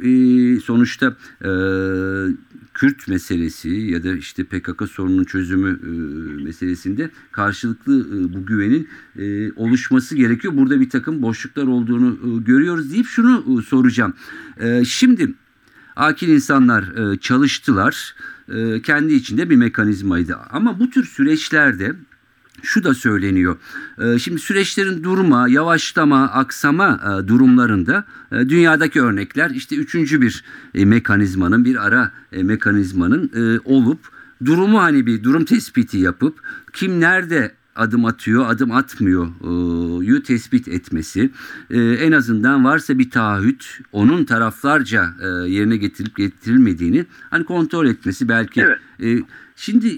[0.60, 1.16] sonuçta
[2.74, 5.78] Kürt meselesi ya da işte PKK sorunun çözümü
[6.44, 8.88] meselesinde karşılıklı bu güvenin
[9.56, 10.56] oluşması gerekiyor.
[10.56, 14.14] Burada bir takım boşluklar olduğunu e, görüyoruz deyip şunu soracağım.
[14.84, 15.34] Şimdi
[15.98, 18.14] akil insanlar e, çalıştılar.
[18.54, 20.36] E, kendi içinde bir mekanizmaydı.
[20.50, 21.94] Ama bu tür süreçlerde
[22.62, 23.56] şu da söyleniyor.
[23.98, 30.84] Ee, Şimdi süreçlerin durma, yavaşlama, aksama e, durumlarında e, dünyadaki örnekler işte üçüncü bir e,
[30.84, 33.98] mekanizmanın, bir ara e, mekanizmanın e, olup
[34.44, 36.38] durumu hani bir durum tespiti yapıp
[36.72, 39.50] kim nerede adım atıyor, adım atmıyor e,
[40.04, 41.30] yu tespit etmesi.
[41.70, 48.28] E, en azından varsa bir taahhüt onun taraflarca e, yerine getirilip getirilmediğini hani kontrol etmesi
[48.28, 48.64] belki.
[49.00, 49.24] Evet.
[49.56, 49.88] Şimdi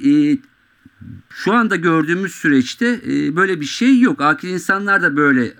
[1.30, 3.00] şu anda gördüğümüz süreçte
[3.36, 4.20] böyle bir şey yok.
[4.20, 5.52] Akil insanlar da böyle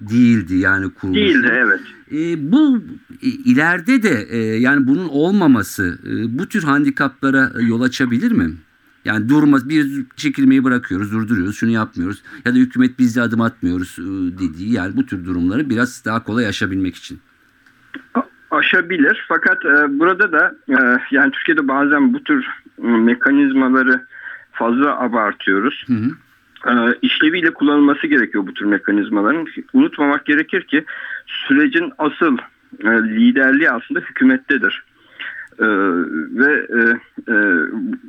[0.00, 1.20] değildi yani kuruluşu.
[1.20, 1.80] Değildi evet.
[2.12, 2.82] E, bu
[3.22, 8.50] e, ileride de e, yani bunun olmaması e, bu tür handikaplara yol açabilir mi?
[9.08, 13.96] Yani durmaz bir çekilmeyi bırakıyoruz, durduruyoruz, şunu yapmıyoruz ya da hükümet biz de adım atmıyoruz
[13.98, 17.20] e, dediği yani bu tür durumları biraz daha kolay aşabilmek için.
[18.50, 19.24] aşabilir.
[19.28, 20.76] Fakat e, burada da e,
[21.10, 22.46] yani Türkiye'de bazen bu tür
[22.84, 24.06] e, mekanizmaları
[24.52, 25.84] fazla abartıyoruz.
[25.86, 26.10] Hı hı.
[26.72, 29.46] e, işleviyle kullanılması gerekiyor bu tür mekanizmaların.
[29.72, 30.84] Unutmamak gerekir ki
[31.26, 32.38] sürecin asıl
[32.84, 34.84] e, liderliği aslında hükümettedir.
[35.58, 35.66] E,
[36.38, 36.80] ve e,
[37.32, 37.36] e,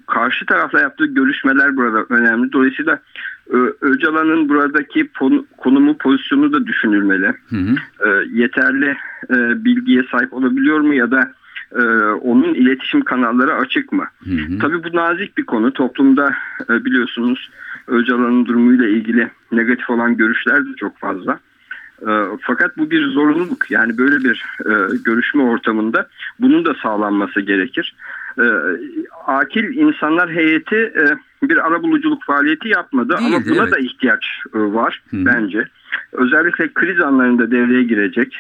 [0.08, 2.52] karşı tarafla yaptığı görüşmeler burada önemli.
[2.52, 3.00] Dolayısıyla
[3.82, 5.10] Öcalan'ın buradaki
[5.58, 7.34] konumu pozisyonu da düşünülmeli.
[7.50, 7.76] Hı hı.
[8.10, 8.98] E, yeterli
[9.30, 11.32] e, bilgiye sahip olabiliyor mu ya da
[11.76, 11.82] e,
[12.22, 14.06] onun iletişim kanalları açık mı?
[14.24, 14.58] Hı hı.
[14.62, 15.74] Tabii bu nazik bir konu.
[15.74, 16.36] Toplumda
[16.70, 17.50] e, biliyorsunuz
[17.88, 21.40] Öcalan'ın durumuyla ilgili negatif olan görüşler de çok fazla.
[22.08, 23.72] E, fakat bu bir zorunluluk.
[23.72, 26.08] Yani böyle bir e, görüşme ortamında
[26.40, 27.96] bunun da sağlanması gerekir.
[28.40, 28.44] E,
[29.26, 31.04] akil insanlar heyeti e,
[31.50, 33.72] bir arabuluculuk faaliyeti yapmadı ama Değildi, buna evet.
[33.74, 35.68] da ihtiyaç e, var Hı bence.
[36.12, 38.38] Özellikle kriz anlarında devreye girecek.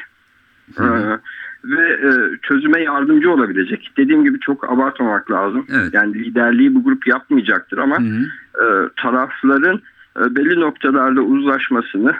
[0.76, 1.14] Hı hı.
[1.14, 1.20] E,
[1.66, 3.92] ve e, çözüme yardımcı olabilecek.
[3.98, 5.66] Dediğim gibi çok abartmamak lazım.
[5.70, 5.94] Evet.
[5.94, 8.24] Yani liderliği bu grup yapmayacaktır ama Hı hı.
[8.64, 9.82] e, tarafların
[10.20, 12.16] e, belli noktalarda uzlaşmasını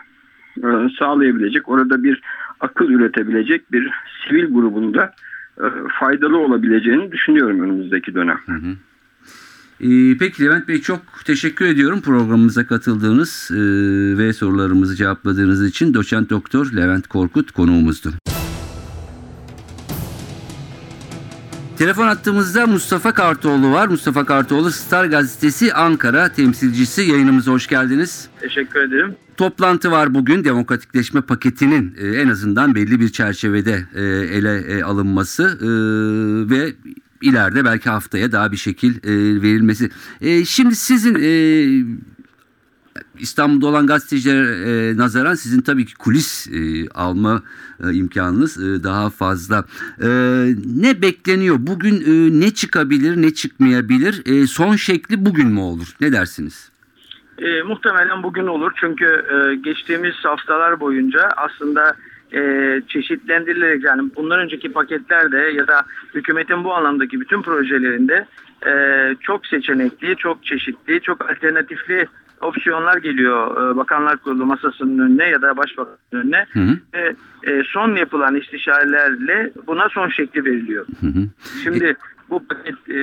[1.00, 2.22] sağlayabilecek, orada bir
[2.60, 3.90] akıl üretebilecek bir
[4.28, 5.14] sivil grubunda
[5.58, 5.66] e,
[6.00, 8.40] faydalı olabileceğini düşünüyorum önümüzdeki dönem.
[9.82, 13.58] Ee, peki Levent Bey çok teşekkür ediyorum programımıza katıldığınız e,
[14.18, 15.94] ve sorularımızı cevapladığınız için.
[15.94, 18.10] Doçent Doktor Levent Korkut konuğumuzdu.
[21.80, 23.88] Telefon attığımızda Mustafa Kartoğlu var.
[23.88, 27.02] Mustafa Kartoğlu Star Gazetesi Ankara temsilcisi.
[27.02, 28.30] Yayınımıza hoş geldiniz.
[28.42, 29.16] Teşekkür ederim.
[29.38, 34.02] Toplantı var bugün demokratikleşme paketinin e, en azından belli bir çerçevede e,
[34.38, 35.58] ele e, alınması
[36.50, 36.74] ve
[37.22, 38.94] ileride belki haftaya daha bir şekil
[39.42, 39.90] verilmesi.
[40.46, 41.16] Şimdi sizin
[43.22, 47.42] İstanbul'da olan gazetecilere e, nazaran sizin tabii ki kulis e, alma
[47.84, 49.66] e, imkanınız e, daha fazla.
[50.02, 50.08] E,
[50.82, 51.56] ne bekleniyor?
[51.60, 54.22] Bugün e, ne çıkabilir, ne çıkmayabilir?
[54.26, 55.96] E, son şekli bugün mü olur?
[56.02, 56.72] Ne dersiniz?
[57.38, 61.96] E, muhtemelen bugün olur çünkü e, geçtiğimiz haftalar boyunca aslında
[62.34, 62.42] e,
[62.88, 68.28] çeşitlendirilerek yani bundan önceki paketlerde ya da hükümetin bu anlamdaki bütün projelerinde
[68.68, 68.72] e,
[69.22, 72.08] çok seçenekli, çok çeşitli, çok alternatifli
[72.42, 76.46] opsiyonlar geliyor e, Bakanlar Kurulu masasının önüne ya da Başbakanın önüne.
[76.54, 76.78] Hı hı.
[76.94, 77.16] E,
[77.52, 80.86] e, son yapılan istişarelerle buna son şekli veriliyor.
[81.02, 81.28] Hı hı.
[81.64, 81.96] Şimdi
[82.30, 83.00] bu paket e,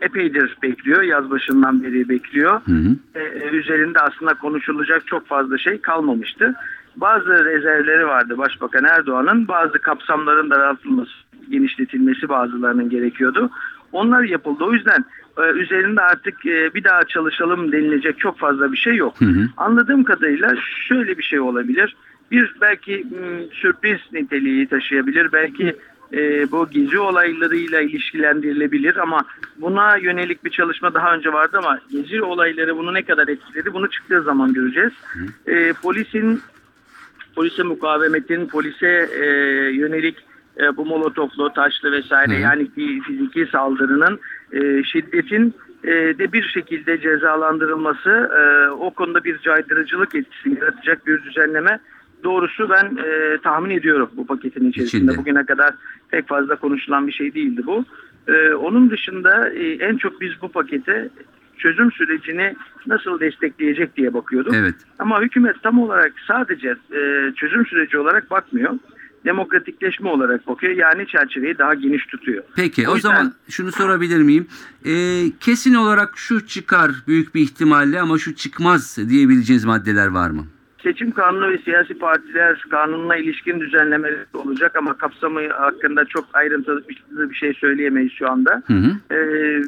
[0.00, 1.02] epeydir bekliyor.
[1.02, 2.60] Yaz başından beri bekliyor.
[2.64, 2.96] Hı hı.
[3.14, 6.54] E, üzerinde aslında konuşulacak çok fazla şey kalmamıştı.
[6.96, 9.48] Bazı rezervleri vardı Başbakan Erdoğan'ın.
[9.48, 11.12] Bazı kapsamların daraltılması,
[11.50, 13.50] genişletilmesi bazılarının gerekiyordu.
[13.92, 14.64] Onlar yapıldı.
[14.64, 15.04] O yüzden e,
[15.54, 19.20] üzerinde artık e, bir daha çalışalım denilecek çok fazla bir şey yok.
[19.20, 19.48] Hı hı.
[19.56, 20.54] Anladığım kadarıyla
[20.88, 21.96] şöyle bir şey olabilir.
[22.30, 23.06] Bir belki
[23.52, 25.32] sürpriz niteliği taşıyabilir.
[25.32, 25.76] Belki
[26.12, 29.24] e, bu gezi olaylarıyla ilişkilendirilebilir ama
[29.56, 33.90] buna yönelik bir çalışma daha önce vardı ama gezi olayları bunu ne kadar etkiledi bunu
[33.90, 34.92] çıktığı zaman göreceğiz.
[35.46, 36.42] E, polisin
[37.34, 39.24] polise mukavemetin, polise e,
[39.70, 40.16] yönelik
[40.60, 42.40] e, bu molotoflu, taşlı vesaire Hı.
[42.40, 44.20] yani ki fiziki saldırının
[44.54, 51.22] e, şiddetin e, de bir şekilde cezalandırılması e, o konuda bir caydırıcılık etkisi yaratacak bir
[51.22, 51.78] düzenleme
[52.24, 55.02] doğrusu ben e, tahmin ediyorum bu paketin içerisinde.
[55.02, 55.18] İçinde.
[55.18, 55.74] Bugüne kadar
[56.10, 57.84] pek fazla konuşulan bir şey değildi bu.
[58.28, 61.08] E, onun dışında e, en çok biz bu pakete
[61.58, 64.54] çözüm sürecini nasıl destekleyecek diye bakıyorduk.
[64.54, 64.74] Evet.
[64.98, 68.70] Ama hükümet tam olarak sadece e, çözüm süreci olarak bakmıyor.
[69.24, 70.72] Demokratikleşme olarak bakıyor.
[70.72, 72.44] Yani çerçeveyi daha geniş tutuyor.
[72.56, 74.46] Peki O o, yüzden- zaman şunu sorabilir miyim?
[74.86, 80.44] Ee, kesin olarak şu çıkar büyük bir ihtimalle ama şu çıkmaz diyebileceğiniz maddeler var mı?
[80.82, 86.82] Seçim kanunu ve siyasi partiler kanununa ilişkin düzenlemeler olacak ama kapsamı hakkında çok ayrıntılı
[87.30, 88.62] bir, şey söyleyemeyiz şu anda.
[88.66, 89.14] Hı hı.
[89.14, 89.60] Ee,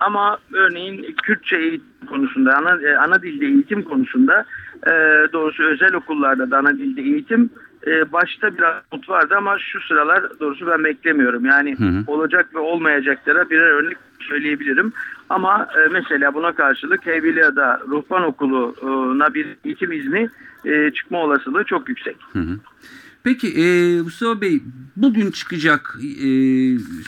[0.00, 4.44] ama örneğin Kürtçe eğitim konusunda, ana, e, ana dilde eğitim konusunda
[4.86, 4.92] e,
[5.32, 7.50] doğrusu özel okullarda da ana dilde eğitim
[7.86, 11.44] e, başta biraz umut vardı ama şu sıralar doğrusu ben beklemiyorum.
[11.44, 12.04] Yani Hı hı.
[12.06, 14.92] olacak ve olmayacaklara birer örnek söyleyebilirim.
[15.28, 20.28] Ama e, mesela buna karşılık Heybeliada Ruhban Okulu'na bir eğitim izni
[20.64, 22.16] e, çıkma olasılığı çok yüksek.
[22.32, 22.58] Hı hı.
[23.24, 24.62] Peki e, Mustafa Bey
[24.96, 26.28] bugün çıkacak e,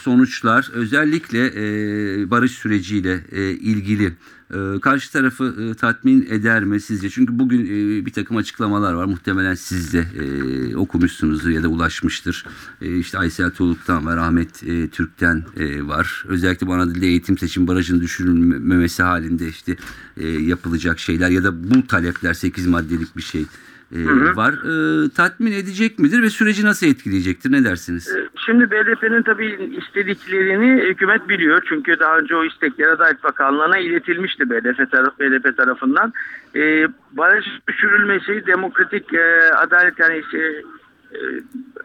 [0.00, 4.12] sonuçlar özellikle e, barış süreciyle e, ilgili
[4.50, 7.10] e, karşı tarafı e, tatmin eder mi sizce?
[7.10, 9.04] Çünkü bugün e, bir takım açıklamalar var.
[9.04, 12.46] Muhtemelen siz de e, okumuşsunuzdur ya da ulaşmıştır.
[12.82, 16.24] E, işte Aysel Tuğluk'tan var, Ahmet e, Türk'ten e, var.
[16.28, 19.76] Özellikle bu ana dilde eğitim seçim barajının düşürülmemesi halinde işte
[20.16, 23.46] e, yapılacak şeyler ya da bu talepler 8 maddelik bir şey
[23.94, 24.52] e, var.
[24.52, 27.52] E, tatmin edecek midir ve süreci nasıl etkileyecektir?
[27.52, 28.16] Ne dersiniz?
[28.16, 31.62] Ee, Şimdi BDP'nin tabii istediklerini hükümet biliyor.
[31.68, 36.12] Çünkü daha önce o istekler Adalet Bakanlığı'na iletilmişti BDP, taraf, BDP tarafından.
[36.56, 40.64] Ee, baraj düşürülmesi, demokratik e, adalet yani şey,
[41.12, 41.18] e,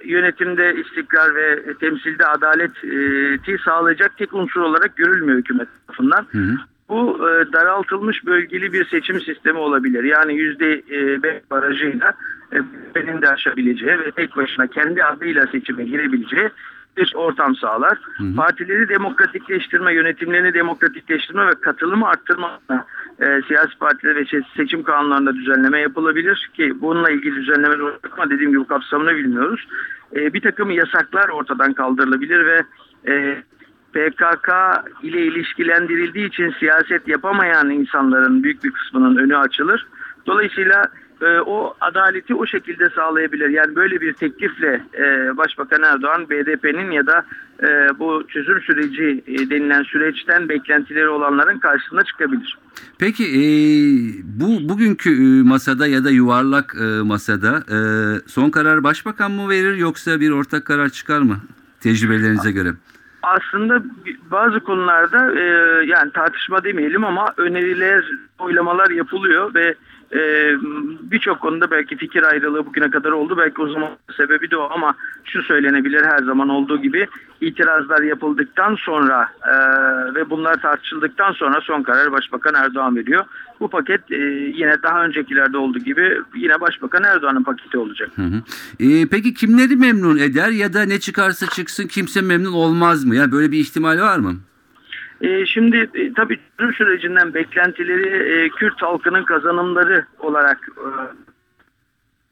[0.04, 6.28] yönetimde istikrar ve temsilde adaleti sağlayacak tek unsur olarak görülmüyor hükümet tarafından.
[6.32, 6.56] Hı hı.
[6.90, 10.04] Bu e, daraltılmış bölgeli bir seçim sistemi olabilir.
[10.04, 12.14] Yani yüzde e, beş barajıyla
[12.54, 12.58] e,
[12.96, 16.50] benim de aşabileceği ve tek başına kendi adıyla seçime girebileceği
[16.98, 17.98] bir ortam sağlar.
[18.38, 22.60] Partileri demokratikleştirme, yönetimlerini demokratikleştirme ve katılımı arttırma
[23.22, 28.30] e, siyasi partiler ve se- seçim kanunlarında düzenleme yapılabilir ki bununla ilgili düzenlemeler olacak ama
[28.30, 29.68] dediğim gibi kapsamını bilmiyoruz.
[30.16, 32.64] E, bir takım yasaklar ortadan kaldırılabilir ve
[33.08, 33.44] e,
[33.94, 34.50] PKK
[35.04, 39.88] ile ilişkilendirildiği için siyaset yapamayan insanların büyük bir kısmının önü açılır.
[40.28, 43.50] Dolayısıyla e, o adaleti o şekilde sağlayabilir.
[43.50, 47.26] Yani böyle bir teklifle e, Başbakan Erdoğan BDP'nin ya da
[47.64, 52.58] e, bu çözüm süreci e, denilen süreçten beklentileri olanların karşısına çıkabilir.
[53.00, 53.42] Peki e,
[54.24, 57.78] bu bugünkü e, masada ya da yuvarlak e, masada e,
[58.28, 61.38] son karar başbakan mı verir yoksa bir ortak karar çıkar mı
[61.80, 62.70] tecrübelerinize göre?
[63.38, 63.84] Aslında
[64.32, 65.46] bazı konularda e,
[65.86, 68.06] yani tartışma demeyelim ama öneriler,
[68.40, 69.76] oylamalar yapılıyor ve
[70.14, 70.20] e,
[71.12, 73.38] birçok konuda belki fikir ayrılığı bugüne kadar oldu.
[73.38, 74.94] Belki o zaman sebebi de o ama
[75.24, 77.08] şu söylenebilir her zaman olduğu gibi
[77.42, 79.56] itirazlar yapıldıktan sonra e,
[80.16, 83.26] ve bunlar tartışıldıktan sonra son karar Başbakan Erdoğan veriyor.
[83.60, 84.16] Bu paket e,
[84.56, 88.10] yine daha öncekilerde olduğu gibi yine Başbakan Erdoğan'ın paketi olacak.
[88.16, 88.42] Hı hı.
[88.80, 93.16] E, peki kimleri memnun eder ya da ne çıkarsa çıksın kimse memnun olmaz mı?
[93.16, 94.34] Ya böyle bir ihtimal var mı?
[95.22, 100.88] E, şimdi e, tabii çözüm sürecinden beklentileri e, Kürt halkının kazanımları olarak e,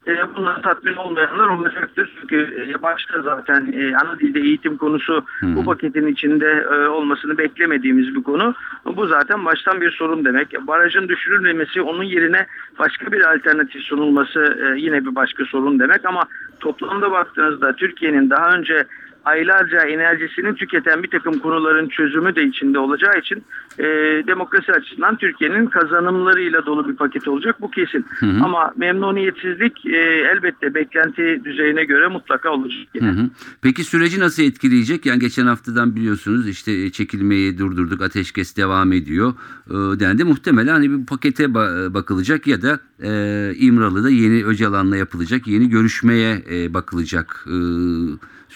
[0.08, 2.12] e, bundan tatmin olmayanlar olacaktır.
[2.20, 8.14] Çünkü e, başta zaten e, ana dilde eğitim konusu bu paketin içinde e, olmasını beklemediğimiz
[8.14, 8.54] bir konu.
[8.96, 10.66] Bu zaten baştan bir sorun demek.
[10.66, 12.46] Barajın düşürülmemesi onun yerine
[12.78, 16.24] başka bir alternatif sunulması e, yine bir başka sorun demek ama
[16.60, 18.84] toplamda baktığınızda Türkiye'nin daha önce
[19.28, 23.44] aylarca enerjisini tüketen bir takım konuların çözümü de içinde olacağı için
[23.78, 23.84] e,
[24.26, 28.06] demokrasi açısından Türkiye'nin kazanımlarıyla dolu bir paket olacak bu kesin.
[28.44, 29.98] Ama memnuniyetsizlik e,
[30.32, 32.78] elbette beklenti düzeyine göre mutlaka olacak.
[33.00, 33.30] Hı hı.
[33.62, 35.06] Peki süreci nasıl etkileyecek?
[35.06, 39.32] Yani geçen haftadan biliyorsunuz işte çekilmeyi durdurduk, ateşkes devam ediyor
[39.66, 40.24] e, dendi.
[40.24, 43.10] Muhtemelen hani bir pakete ba- bakılacak ya da e,
[43.56, 47.56] İmralı'da yeni Öcalan'la yapılacak yeni görüşmeye e, bakılacak e,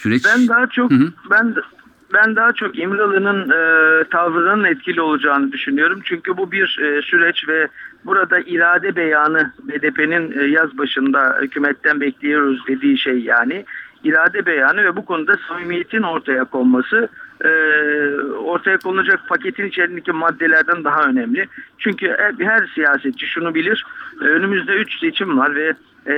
[0.03, 0.25] süreç.
[0.25, 1.13] Ben daha çok Hı hı.
[1.31, 1.55] ben
[2.13, 6.01] ben daha çok İmralı'nın e, tavrının etkili olacağını düşünüyorum.
[6.05, 7.69] Çünkü bu bir e, süreç ve
[8.05, 13.65] burada irade beyanı BDP'nin e, yaz başında hükümetten bekliyoruz dediği şey yani
[14.05, 17.09] irade beyanı ve bu konuda samimiyetin ortaya konması
[17.45, 17.49] e,
[18.37, 21.47] ortaya konulacak paketin içerisindeki maddelerden daha önemli.
[21.79, 23.85] Çünkü her, her siyasetçi şunu bilir.
[24.21, 25.75] e, önümüzde 3 seçim var ve
[26.07, 26.15] e,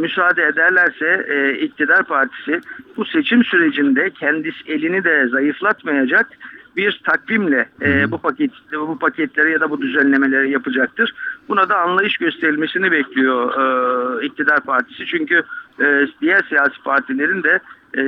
[0.00, 2.60] müsaade ederlerse e, iktidar partisi
[2.96, 6.26] bu seçim sürecinde kendisi elini de zayıflatmayacak
[6.76, 11.14] bir takvimle e, bu paket bu paketleri ya da bu düzenlemeleri yapacaktır.
[11.48, 15.06] Buna da anlayış gösterilmesini bekliyor e, iktidar partisi.
[15.06, 15.42] Çünkü
[15.80, 17.60] e, diğer siyasi partilerin de
[17.96, 18.02] e,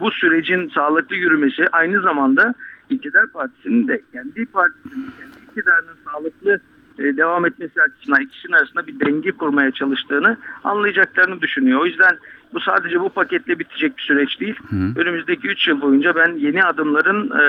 [0.00, 2.54] bu sürecin sağlıklı yürümesi aynı zamanda
[2.90, 6.60] iktidar partisinin de kendi partisinin, kendi iktidarının sağlıklı
[6.98, 11.80] e, devam etmesi açısından ikisinin arasında bir denge kurmaya çalıştığını anlayacaklarını düşünüyor.
[11.80, 12.18] O yüzden
[12.54, 14.54] bu sadece bu paketle bitecek bir süreç değil.
[14.96, 17.40] Önümüzdeki 3 yıl boyunca ben yeni adımların e,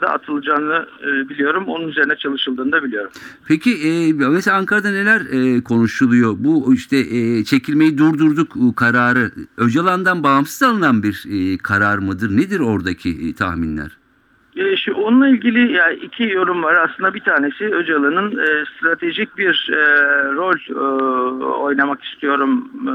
[0.00, 1.64] da atılacağını e, biliyorum.
[1.66, 3.10] Onun üzerine çalışıldığını da biliyorum.
[3.48, 6.34] Peki e, mesela Ankara'da neler e, konuşuluyor?
[6.38, 12.36] Bu işte e, çekilmeyi durdurduk e, kararı Öcalan'dan bağımsız alınan bir e, karar mıdır?
[12.36, 14.03] Nedir oradaki e, tahminler?
[14.56, 16.74] E, şu onunla ilgili ya iki yorum var.
[16.74, 19.78] Aslında bir tanesi Öcalan'ın e, stratejik bir e,
[20.24, 22.94] rol e, oynamak istiyorum e,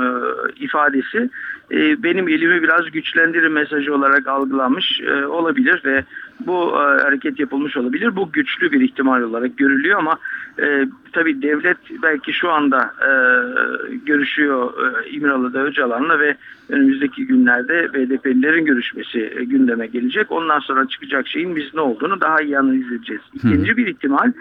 [0.64, 1.30] ifadesi.
[1.72, 6.04] E, benim elimi biraz güçlendirir mesajı olarak algılanmış e, olabilir ve
[6.40, 8.16] bu e, hareket yapılmış olabilir.
[8.16, 10.18] Bu güçlü bir ihtimal olarak görülüyor ama
[10.62, 13.12] e, tabii devlet belki şu anda e,
[14.06, 16.36] görüşüyor e, İmralı'da Öcalan'la ve
[16.70, 20.32] önümüzdeki günlerde BDP'lilerin görüşmesi e, gündeme gelecek.
[20.32, 23.22] Ondan sonra çıkacak şeyin biz ne olduğunu daha iyi analiz edeceğiz.
[23.34, 24.32] İkinci bir ihtimal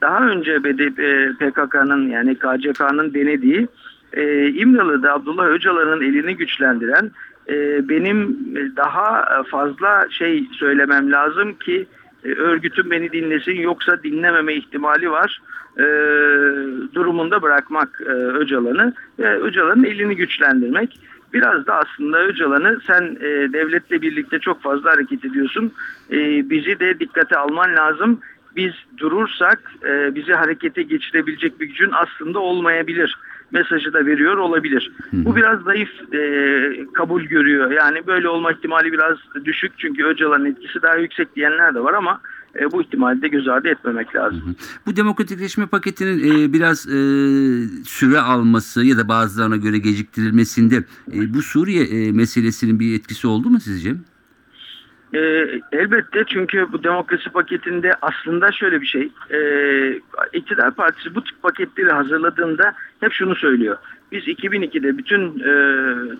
[0.00, 0.98] daha önce BDP,
[1.38, 3.68] PKK'nın yani KCK'nın denediği
[4.12, 7.10] e, İmralı'da Abdullah Öcalan'ın elini güçlendiren
[7.48, 8.38] e, benim
[8.76, 11.86] daha fazla şey söylemem lazım ki
[12.24, 15.40] e, örgütüm beni dinlesin yoksa dinlememe ihtimali var
[15.78, 15.84] e,
[16.94, 21.00] durumunda bırakmak e, Öcalan'ı ve Öcalan'ın elini güçlendirmek.
[21.32, 25.72] Biraz da aslında Öcalan'ı sen e, devletle birlikte çok fazla hareket ediyorsun.
[26.10, 28.20] E, bizi de dikkate alman lazım.
[28.56, 33.16] Biz durursak e, bizi harekete geçirebilecek bir gücün aslında olmayabilir
[33.52, 34.92] mesajı da veriyor olabilir.
[35.12, 36.20] Bu biraz zayıf e,
[36.94, 37.70] kabul görüyor.
[37.70, 42.20] Yani böyle olma ihtimali biraz düşük çünkü Öcalan'ın etkisi daha yüksek diyenler de var ama
[42.60, 44.56] e, bu ihtimali de göz ardı etmemek lazım.
[44.86, 46.98] Bu demokratikleşme paketinin e, biraz e,
[47.84, 50.76] süre alması ya da bazılarına göre geciktirilmesinde
[51.12, 53.94] e, bu Suriye e, meselesinin bir etkisi oldu mu sizce?
[55.14, 55.18] E,
[55.72, 59.12] elbette çünkü bu demokrasi paketinde aslında şöyle bir şey.
[59.30, 59.38] E,
[60.32, 63.76] İktidar Partisi bu tip paketleri hazırladığında hep şunu söylüyor.
[64.12, 65.50] Biz 2002'de bütün e,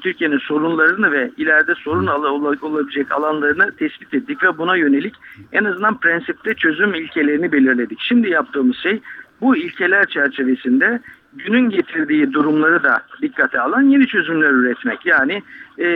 [0.01, 5.15] Türkiye'nin sorunlarını ve ileride sorun olabilecek alanlarını tespit ettik ve buna yönelik
[5.53, 7.99] en azından prensipte çözüm ilkelerini belirledik.
[8.01, 9.01] Şimdi yaptığımız şey
[9.41, 11.01] bu ilkeler çerçevesinde
[11.45, 15.07] günün getirdiği durumları da dikkate alan yeni çözümler üretmek.
[15.07, 15.43] Yani
[15.79, 15.87] e,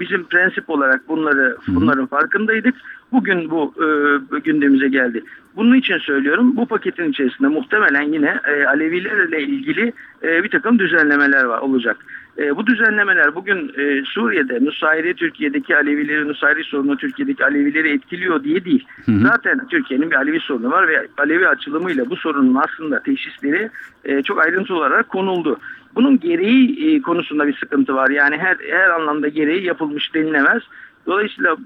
[0.00, 2.74] bizim prensip olarak bunları bunların farkındaydık.
[3.12, 5.22] Bugün bu e, gündemimize geldi.
[5.56, 11.44] Bunun için söylüyorum bu paketin içerisinde muhtemelen yine e, Alevilerle ilgili e, bir takım düzenlemeler
[11.44, 11.96] var olacak.
[12.38, 18.64] E, bu düzenlemeler bugün e, Suriye'de Nusayri Türkiye'deki Alevileri, Nusayri sorunu Türkiye'deki Alevileri etkiliyor diye
[18.64, 18.86] değil.
[19.22, 23.70] Zaten Türkiye'nin bir Alevi sorunu var ve Alevi açılımıyla bu sorunun aslında teşhisleri
[24.04, 25.58] e, çok ayrıntılı olarak konuldu.
[25.94, 28.10] Bunun gereği e, konusunda bir sıkıntı var.
[28.10, 30.62] Yani her her anlamda gereği yapılmış denilemez.
[31.06, 31.56] Dolayısıyla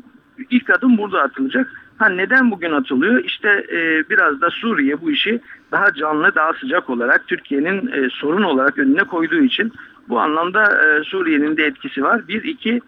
[0.51, 1.73] ilk adım burada atılacak.
[1.99, 3.25] Ha neden bugün atılıyor?
[3.25, 5.41] İşte e, biraz da Suriye bu işi
[5.73, 9.73] daha canlı, daha sıcak olarak Türkiye'nin e, sorun olarak önüne koyduğu için
[10.11, 12.29] bu anlamda e, Suriye'nin de etkisi var.
[12.29, 12.81] Bir, iki,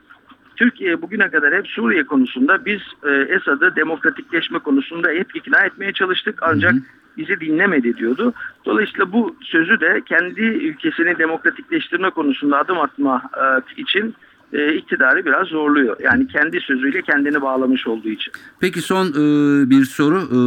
[0.56, 6.38] Türkiye bugüne kadar hep Suriye konusunda biz e, Esad'ı demokratikleşme konusunda hep ikna etmeye çalıştık
[6.42, 6.74] ancak
[7.16, 8.32] bizi dinlemedi diyordu.
[8.64, 14.14] Dolayısıyla bu sözü de kendi ülkesini demokratikleştirme konusunda adım atma e, için
[14.52, 15.96] e, iktidarı biraz zorluyor.
[16.00, 18.32] Yani kendi sözüyle kendini bağlamış olduğu için.
[18.61, 20.18] Peki son e, bir soru.
[20.18, 20.38] E,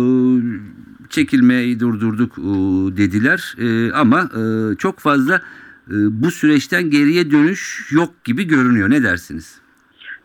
[1.09, 2.43] çekilmeyi durdurduk e,
[2.97, 5.41] dediler E, ama e, çok fazla
[5.91, 8.89] bu süreçten geriye dönüş yok gibi görünüyor.
[8.89, 9.65] Ne dersiniz?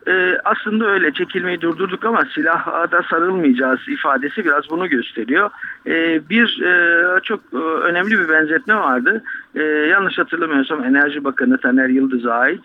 [0.08, 5.50] Ee, aslında öyle çekilmeyi durdurduk ama silaha da sarılmayacağız ifadesi biraz bunu gösteriyor.
[5.86, 9.22] Ee, bir e, çok e, önemli bir benzetme vardı.
[9.90, 12.60] Yanlış hatırlamıyorsam Enerji Bakanı Taner Yıldız'a ait.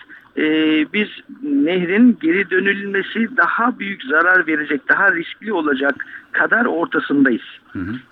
[0.94, 1.08] Biz
[1.44, 5.96] nehrin geri dönülmesi daha büyük zarar verecek, daha riskli olacak
[6.32, 7.42] kadar ortasındayız.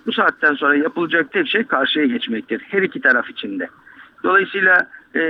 [0.06, 2.62] Bu saatten sonra yapılacak tek şey karşıya geçmektir.
[2.68, 3.68] Her iki taraf içinde.
[4.24, 5.20] Dolayısıyla e,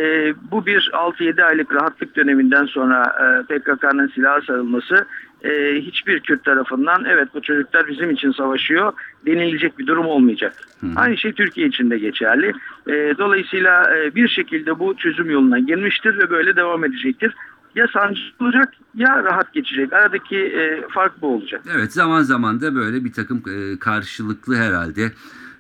[0.51, 5.07] bu bir 6-7 aylık rahatlık döneminden sonra e, PKK'nın silaha sarılması
[5.45, 8.93] e, hiçbir Kürt tarafından evet bu çocuklar bizim için savaşıyor
[9.27, 10.55] denilecek bir durum olmayacak.
[10.97, 12.53] Aynı şey Türkiye için de geçerli.
[12.87, 17.35] E, dolayısıyla e, bir şekilde bu çözüm yoluna girmiştir ve böyle devam edecektir.
[17.75, 19.93] Ya sancı olacak ya rahat geçecek.
[19.93, 21.63] Aradaki e, fark bu olacak.
[21.77, 25.11] Evet zaman zaman da böyle bir takım e, karşılıklı herhalde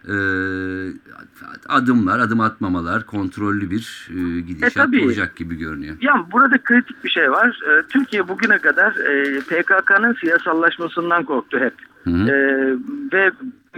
[0.08, 0.14] e,
[1.68, 5.04] adımlar, adım atmamalar, kontrollü bir e, gidişat tabii.
[5.04, 5.96] olacak gibi görünüyor.
[6.00, 7.60] Ya burada kritik bir şey var.
[7.68, 11.74] Ee, Türkiye bugüne kadar e, PKK'nın siyasallaşmasından korktu hep.
[12.04, 12.28] Hı hı.
[12.30, 12.76] Ee,
[13.12, 13.30] ve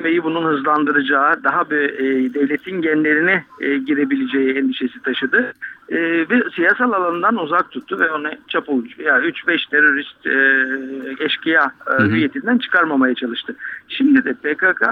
[0.05, 5.53] ve bunun hızlandıracağı, daha bir e, devletin genlerine e, girebileceği endişesi taşıdı.
[5.89, 5.97] E,
[6.31, 12.59] ve siyasal alanından uzak tuttu ve onu çapulcu, yani 3-5 terörist e, eşkıya e, hüviyetinden
[12.59, 13.57] çıkarmamaya çalıştı.
[13.89, 14.83] Şimdi de PKK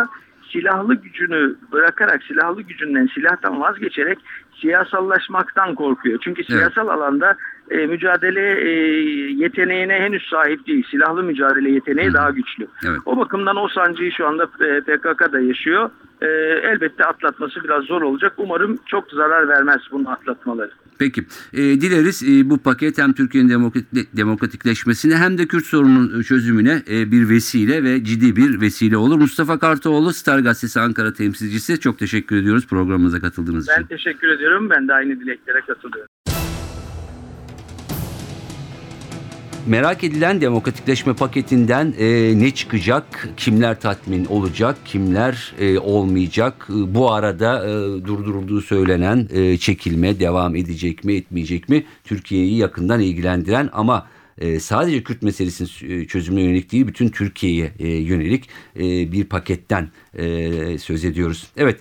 [0.55, 4.19] silahlı gücünü bırakarak, silahlı gücünden, silahtan vazgeçerek
[4.61, 6.19] siyasallaşmaktan korkuyor.
[6.25, 7.37] Çünkü siyasal alanda
[7.71, 8.71] e, mücadele e,
[9.33, 10.87] yeteneğine henüz sahip değil.
[10.91, 12.67] Silahlı mücadele yeteneği daha güçlü.
[12.87, 12.99] Evet.
[13.07, 15.91] O bakımdan o sancıyı şu anda e, PKK'da yaşıyor.
[16.25, 16.29] E,
[16.73, 18.33] elbette atlatması biraz zor olacak.
[18.37, 20.71] Umarım çok zarar vermez bunu atlatmaları.
[20.99, 21.21] Peki.
[21.53, 27.11] E, dileriz e, bu paket hem Türkiye'nin demokratik- demokratikleşmesine hem de Kürt sorununun çözümüne e,
[27.13, 29.17] bir vesile ve ciddi bir vesile olur.
[29.17, 31.81] Mustafa Kartoğlu, Star Gazetesi Ankara temsilcisi.
[31.81, 33.87] Çok teşekkür ediyoruz programımıza katıldığınız Ben için.
[33.97, 34.71] teşekkür ediyorum.
[34.71, 36.09] Ben de aynı dileklere katılıyorum.
[39.67, 46.69] Merak edilen demokratikleşme paketinden e, ne çıkacak, kimler tatmin olacak, kimler e, olmayacak.
[46.71, 47.71] E, bu arada e,
[48.05, 55.03] durdurulduğu söylenen e, çekilme devam edecek mi etmeyecek mi Türkiye'yi yakından ilgilendiren ama e, sadece
[55.03, 59.89] Kürt meselesinin e, çözümüne yönelik değil bütün Türkiye'ye e, yönelik e, bir paketten
[60.19, 61.47] e, söz ediyoruz.
[61.57, 61.81] Evet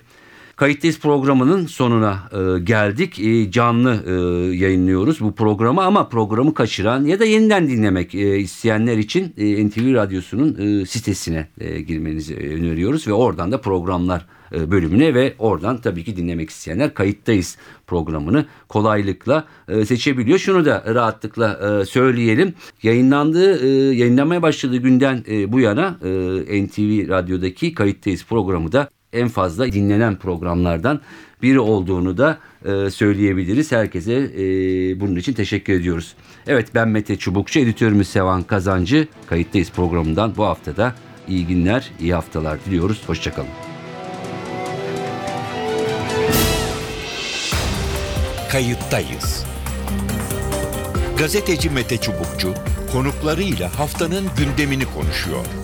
[0.56, 3.20] Kayıttayız programının sonuna e, geldik.
[3.20, 4.12] E, canlı e,
[4.56, 9.94] yayınlıyoruz bu programı ama programı kaçıran ya da yeniden dinlemek e, isteyenler için e, NTV
[9.94, 16.04] Radyosu'nun e, sitesine e, girmenizi öneriyoruz ve oradan da programlar e, bölümüne ve oradan tabii
[16.04, 20.38] ki dinlemek isteyenler kayıttayız programını kolaylıkla e, seçebiliyor.
[20.38, 22.54] Şunu da rahatlıkla e, söyleyelim.
[22.82, 29.28] Yayınlandığı, e, yayınlanmaya başladığı günden e, bu yana e, NTV Radyo'daki kayıttayız programı da en
[29.28, 31.00] fazla dinlenen programlardan
[31.42, 33.72] biri olduğunu da e, söyleyebiliriz.
[33.72, 34.40] Herkese e,
[35.00, 36.14] bunun için teşekkür ediyoruz.
[36.46, 39.08] Evet ben Mete Çubukçu, editörümüz Sevan Kazancı.
[39.26, 40.94] Kayıttayız programından bu haftada
[41.28, 43.02] iyi günler, iyi haftalar diliyoruz.
[43.06, 43.48] Hoşçakalın.
[48.52, 49.46] Kayıttayız.
[51.18, 52.54] Gazeteci Mete Çubukçu
[52.92, 55.63] konuklarıyla haftanın gündemini konuşuyor.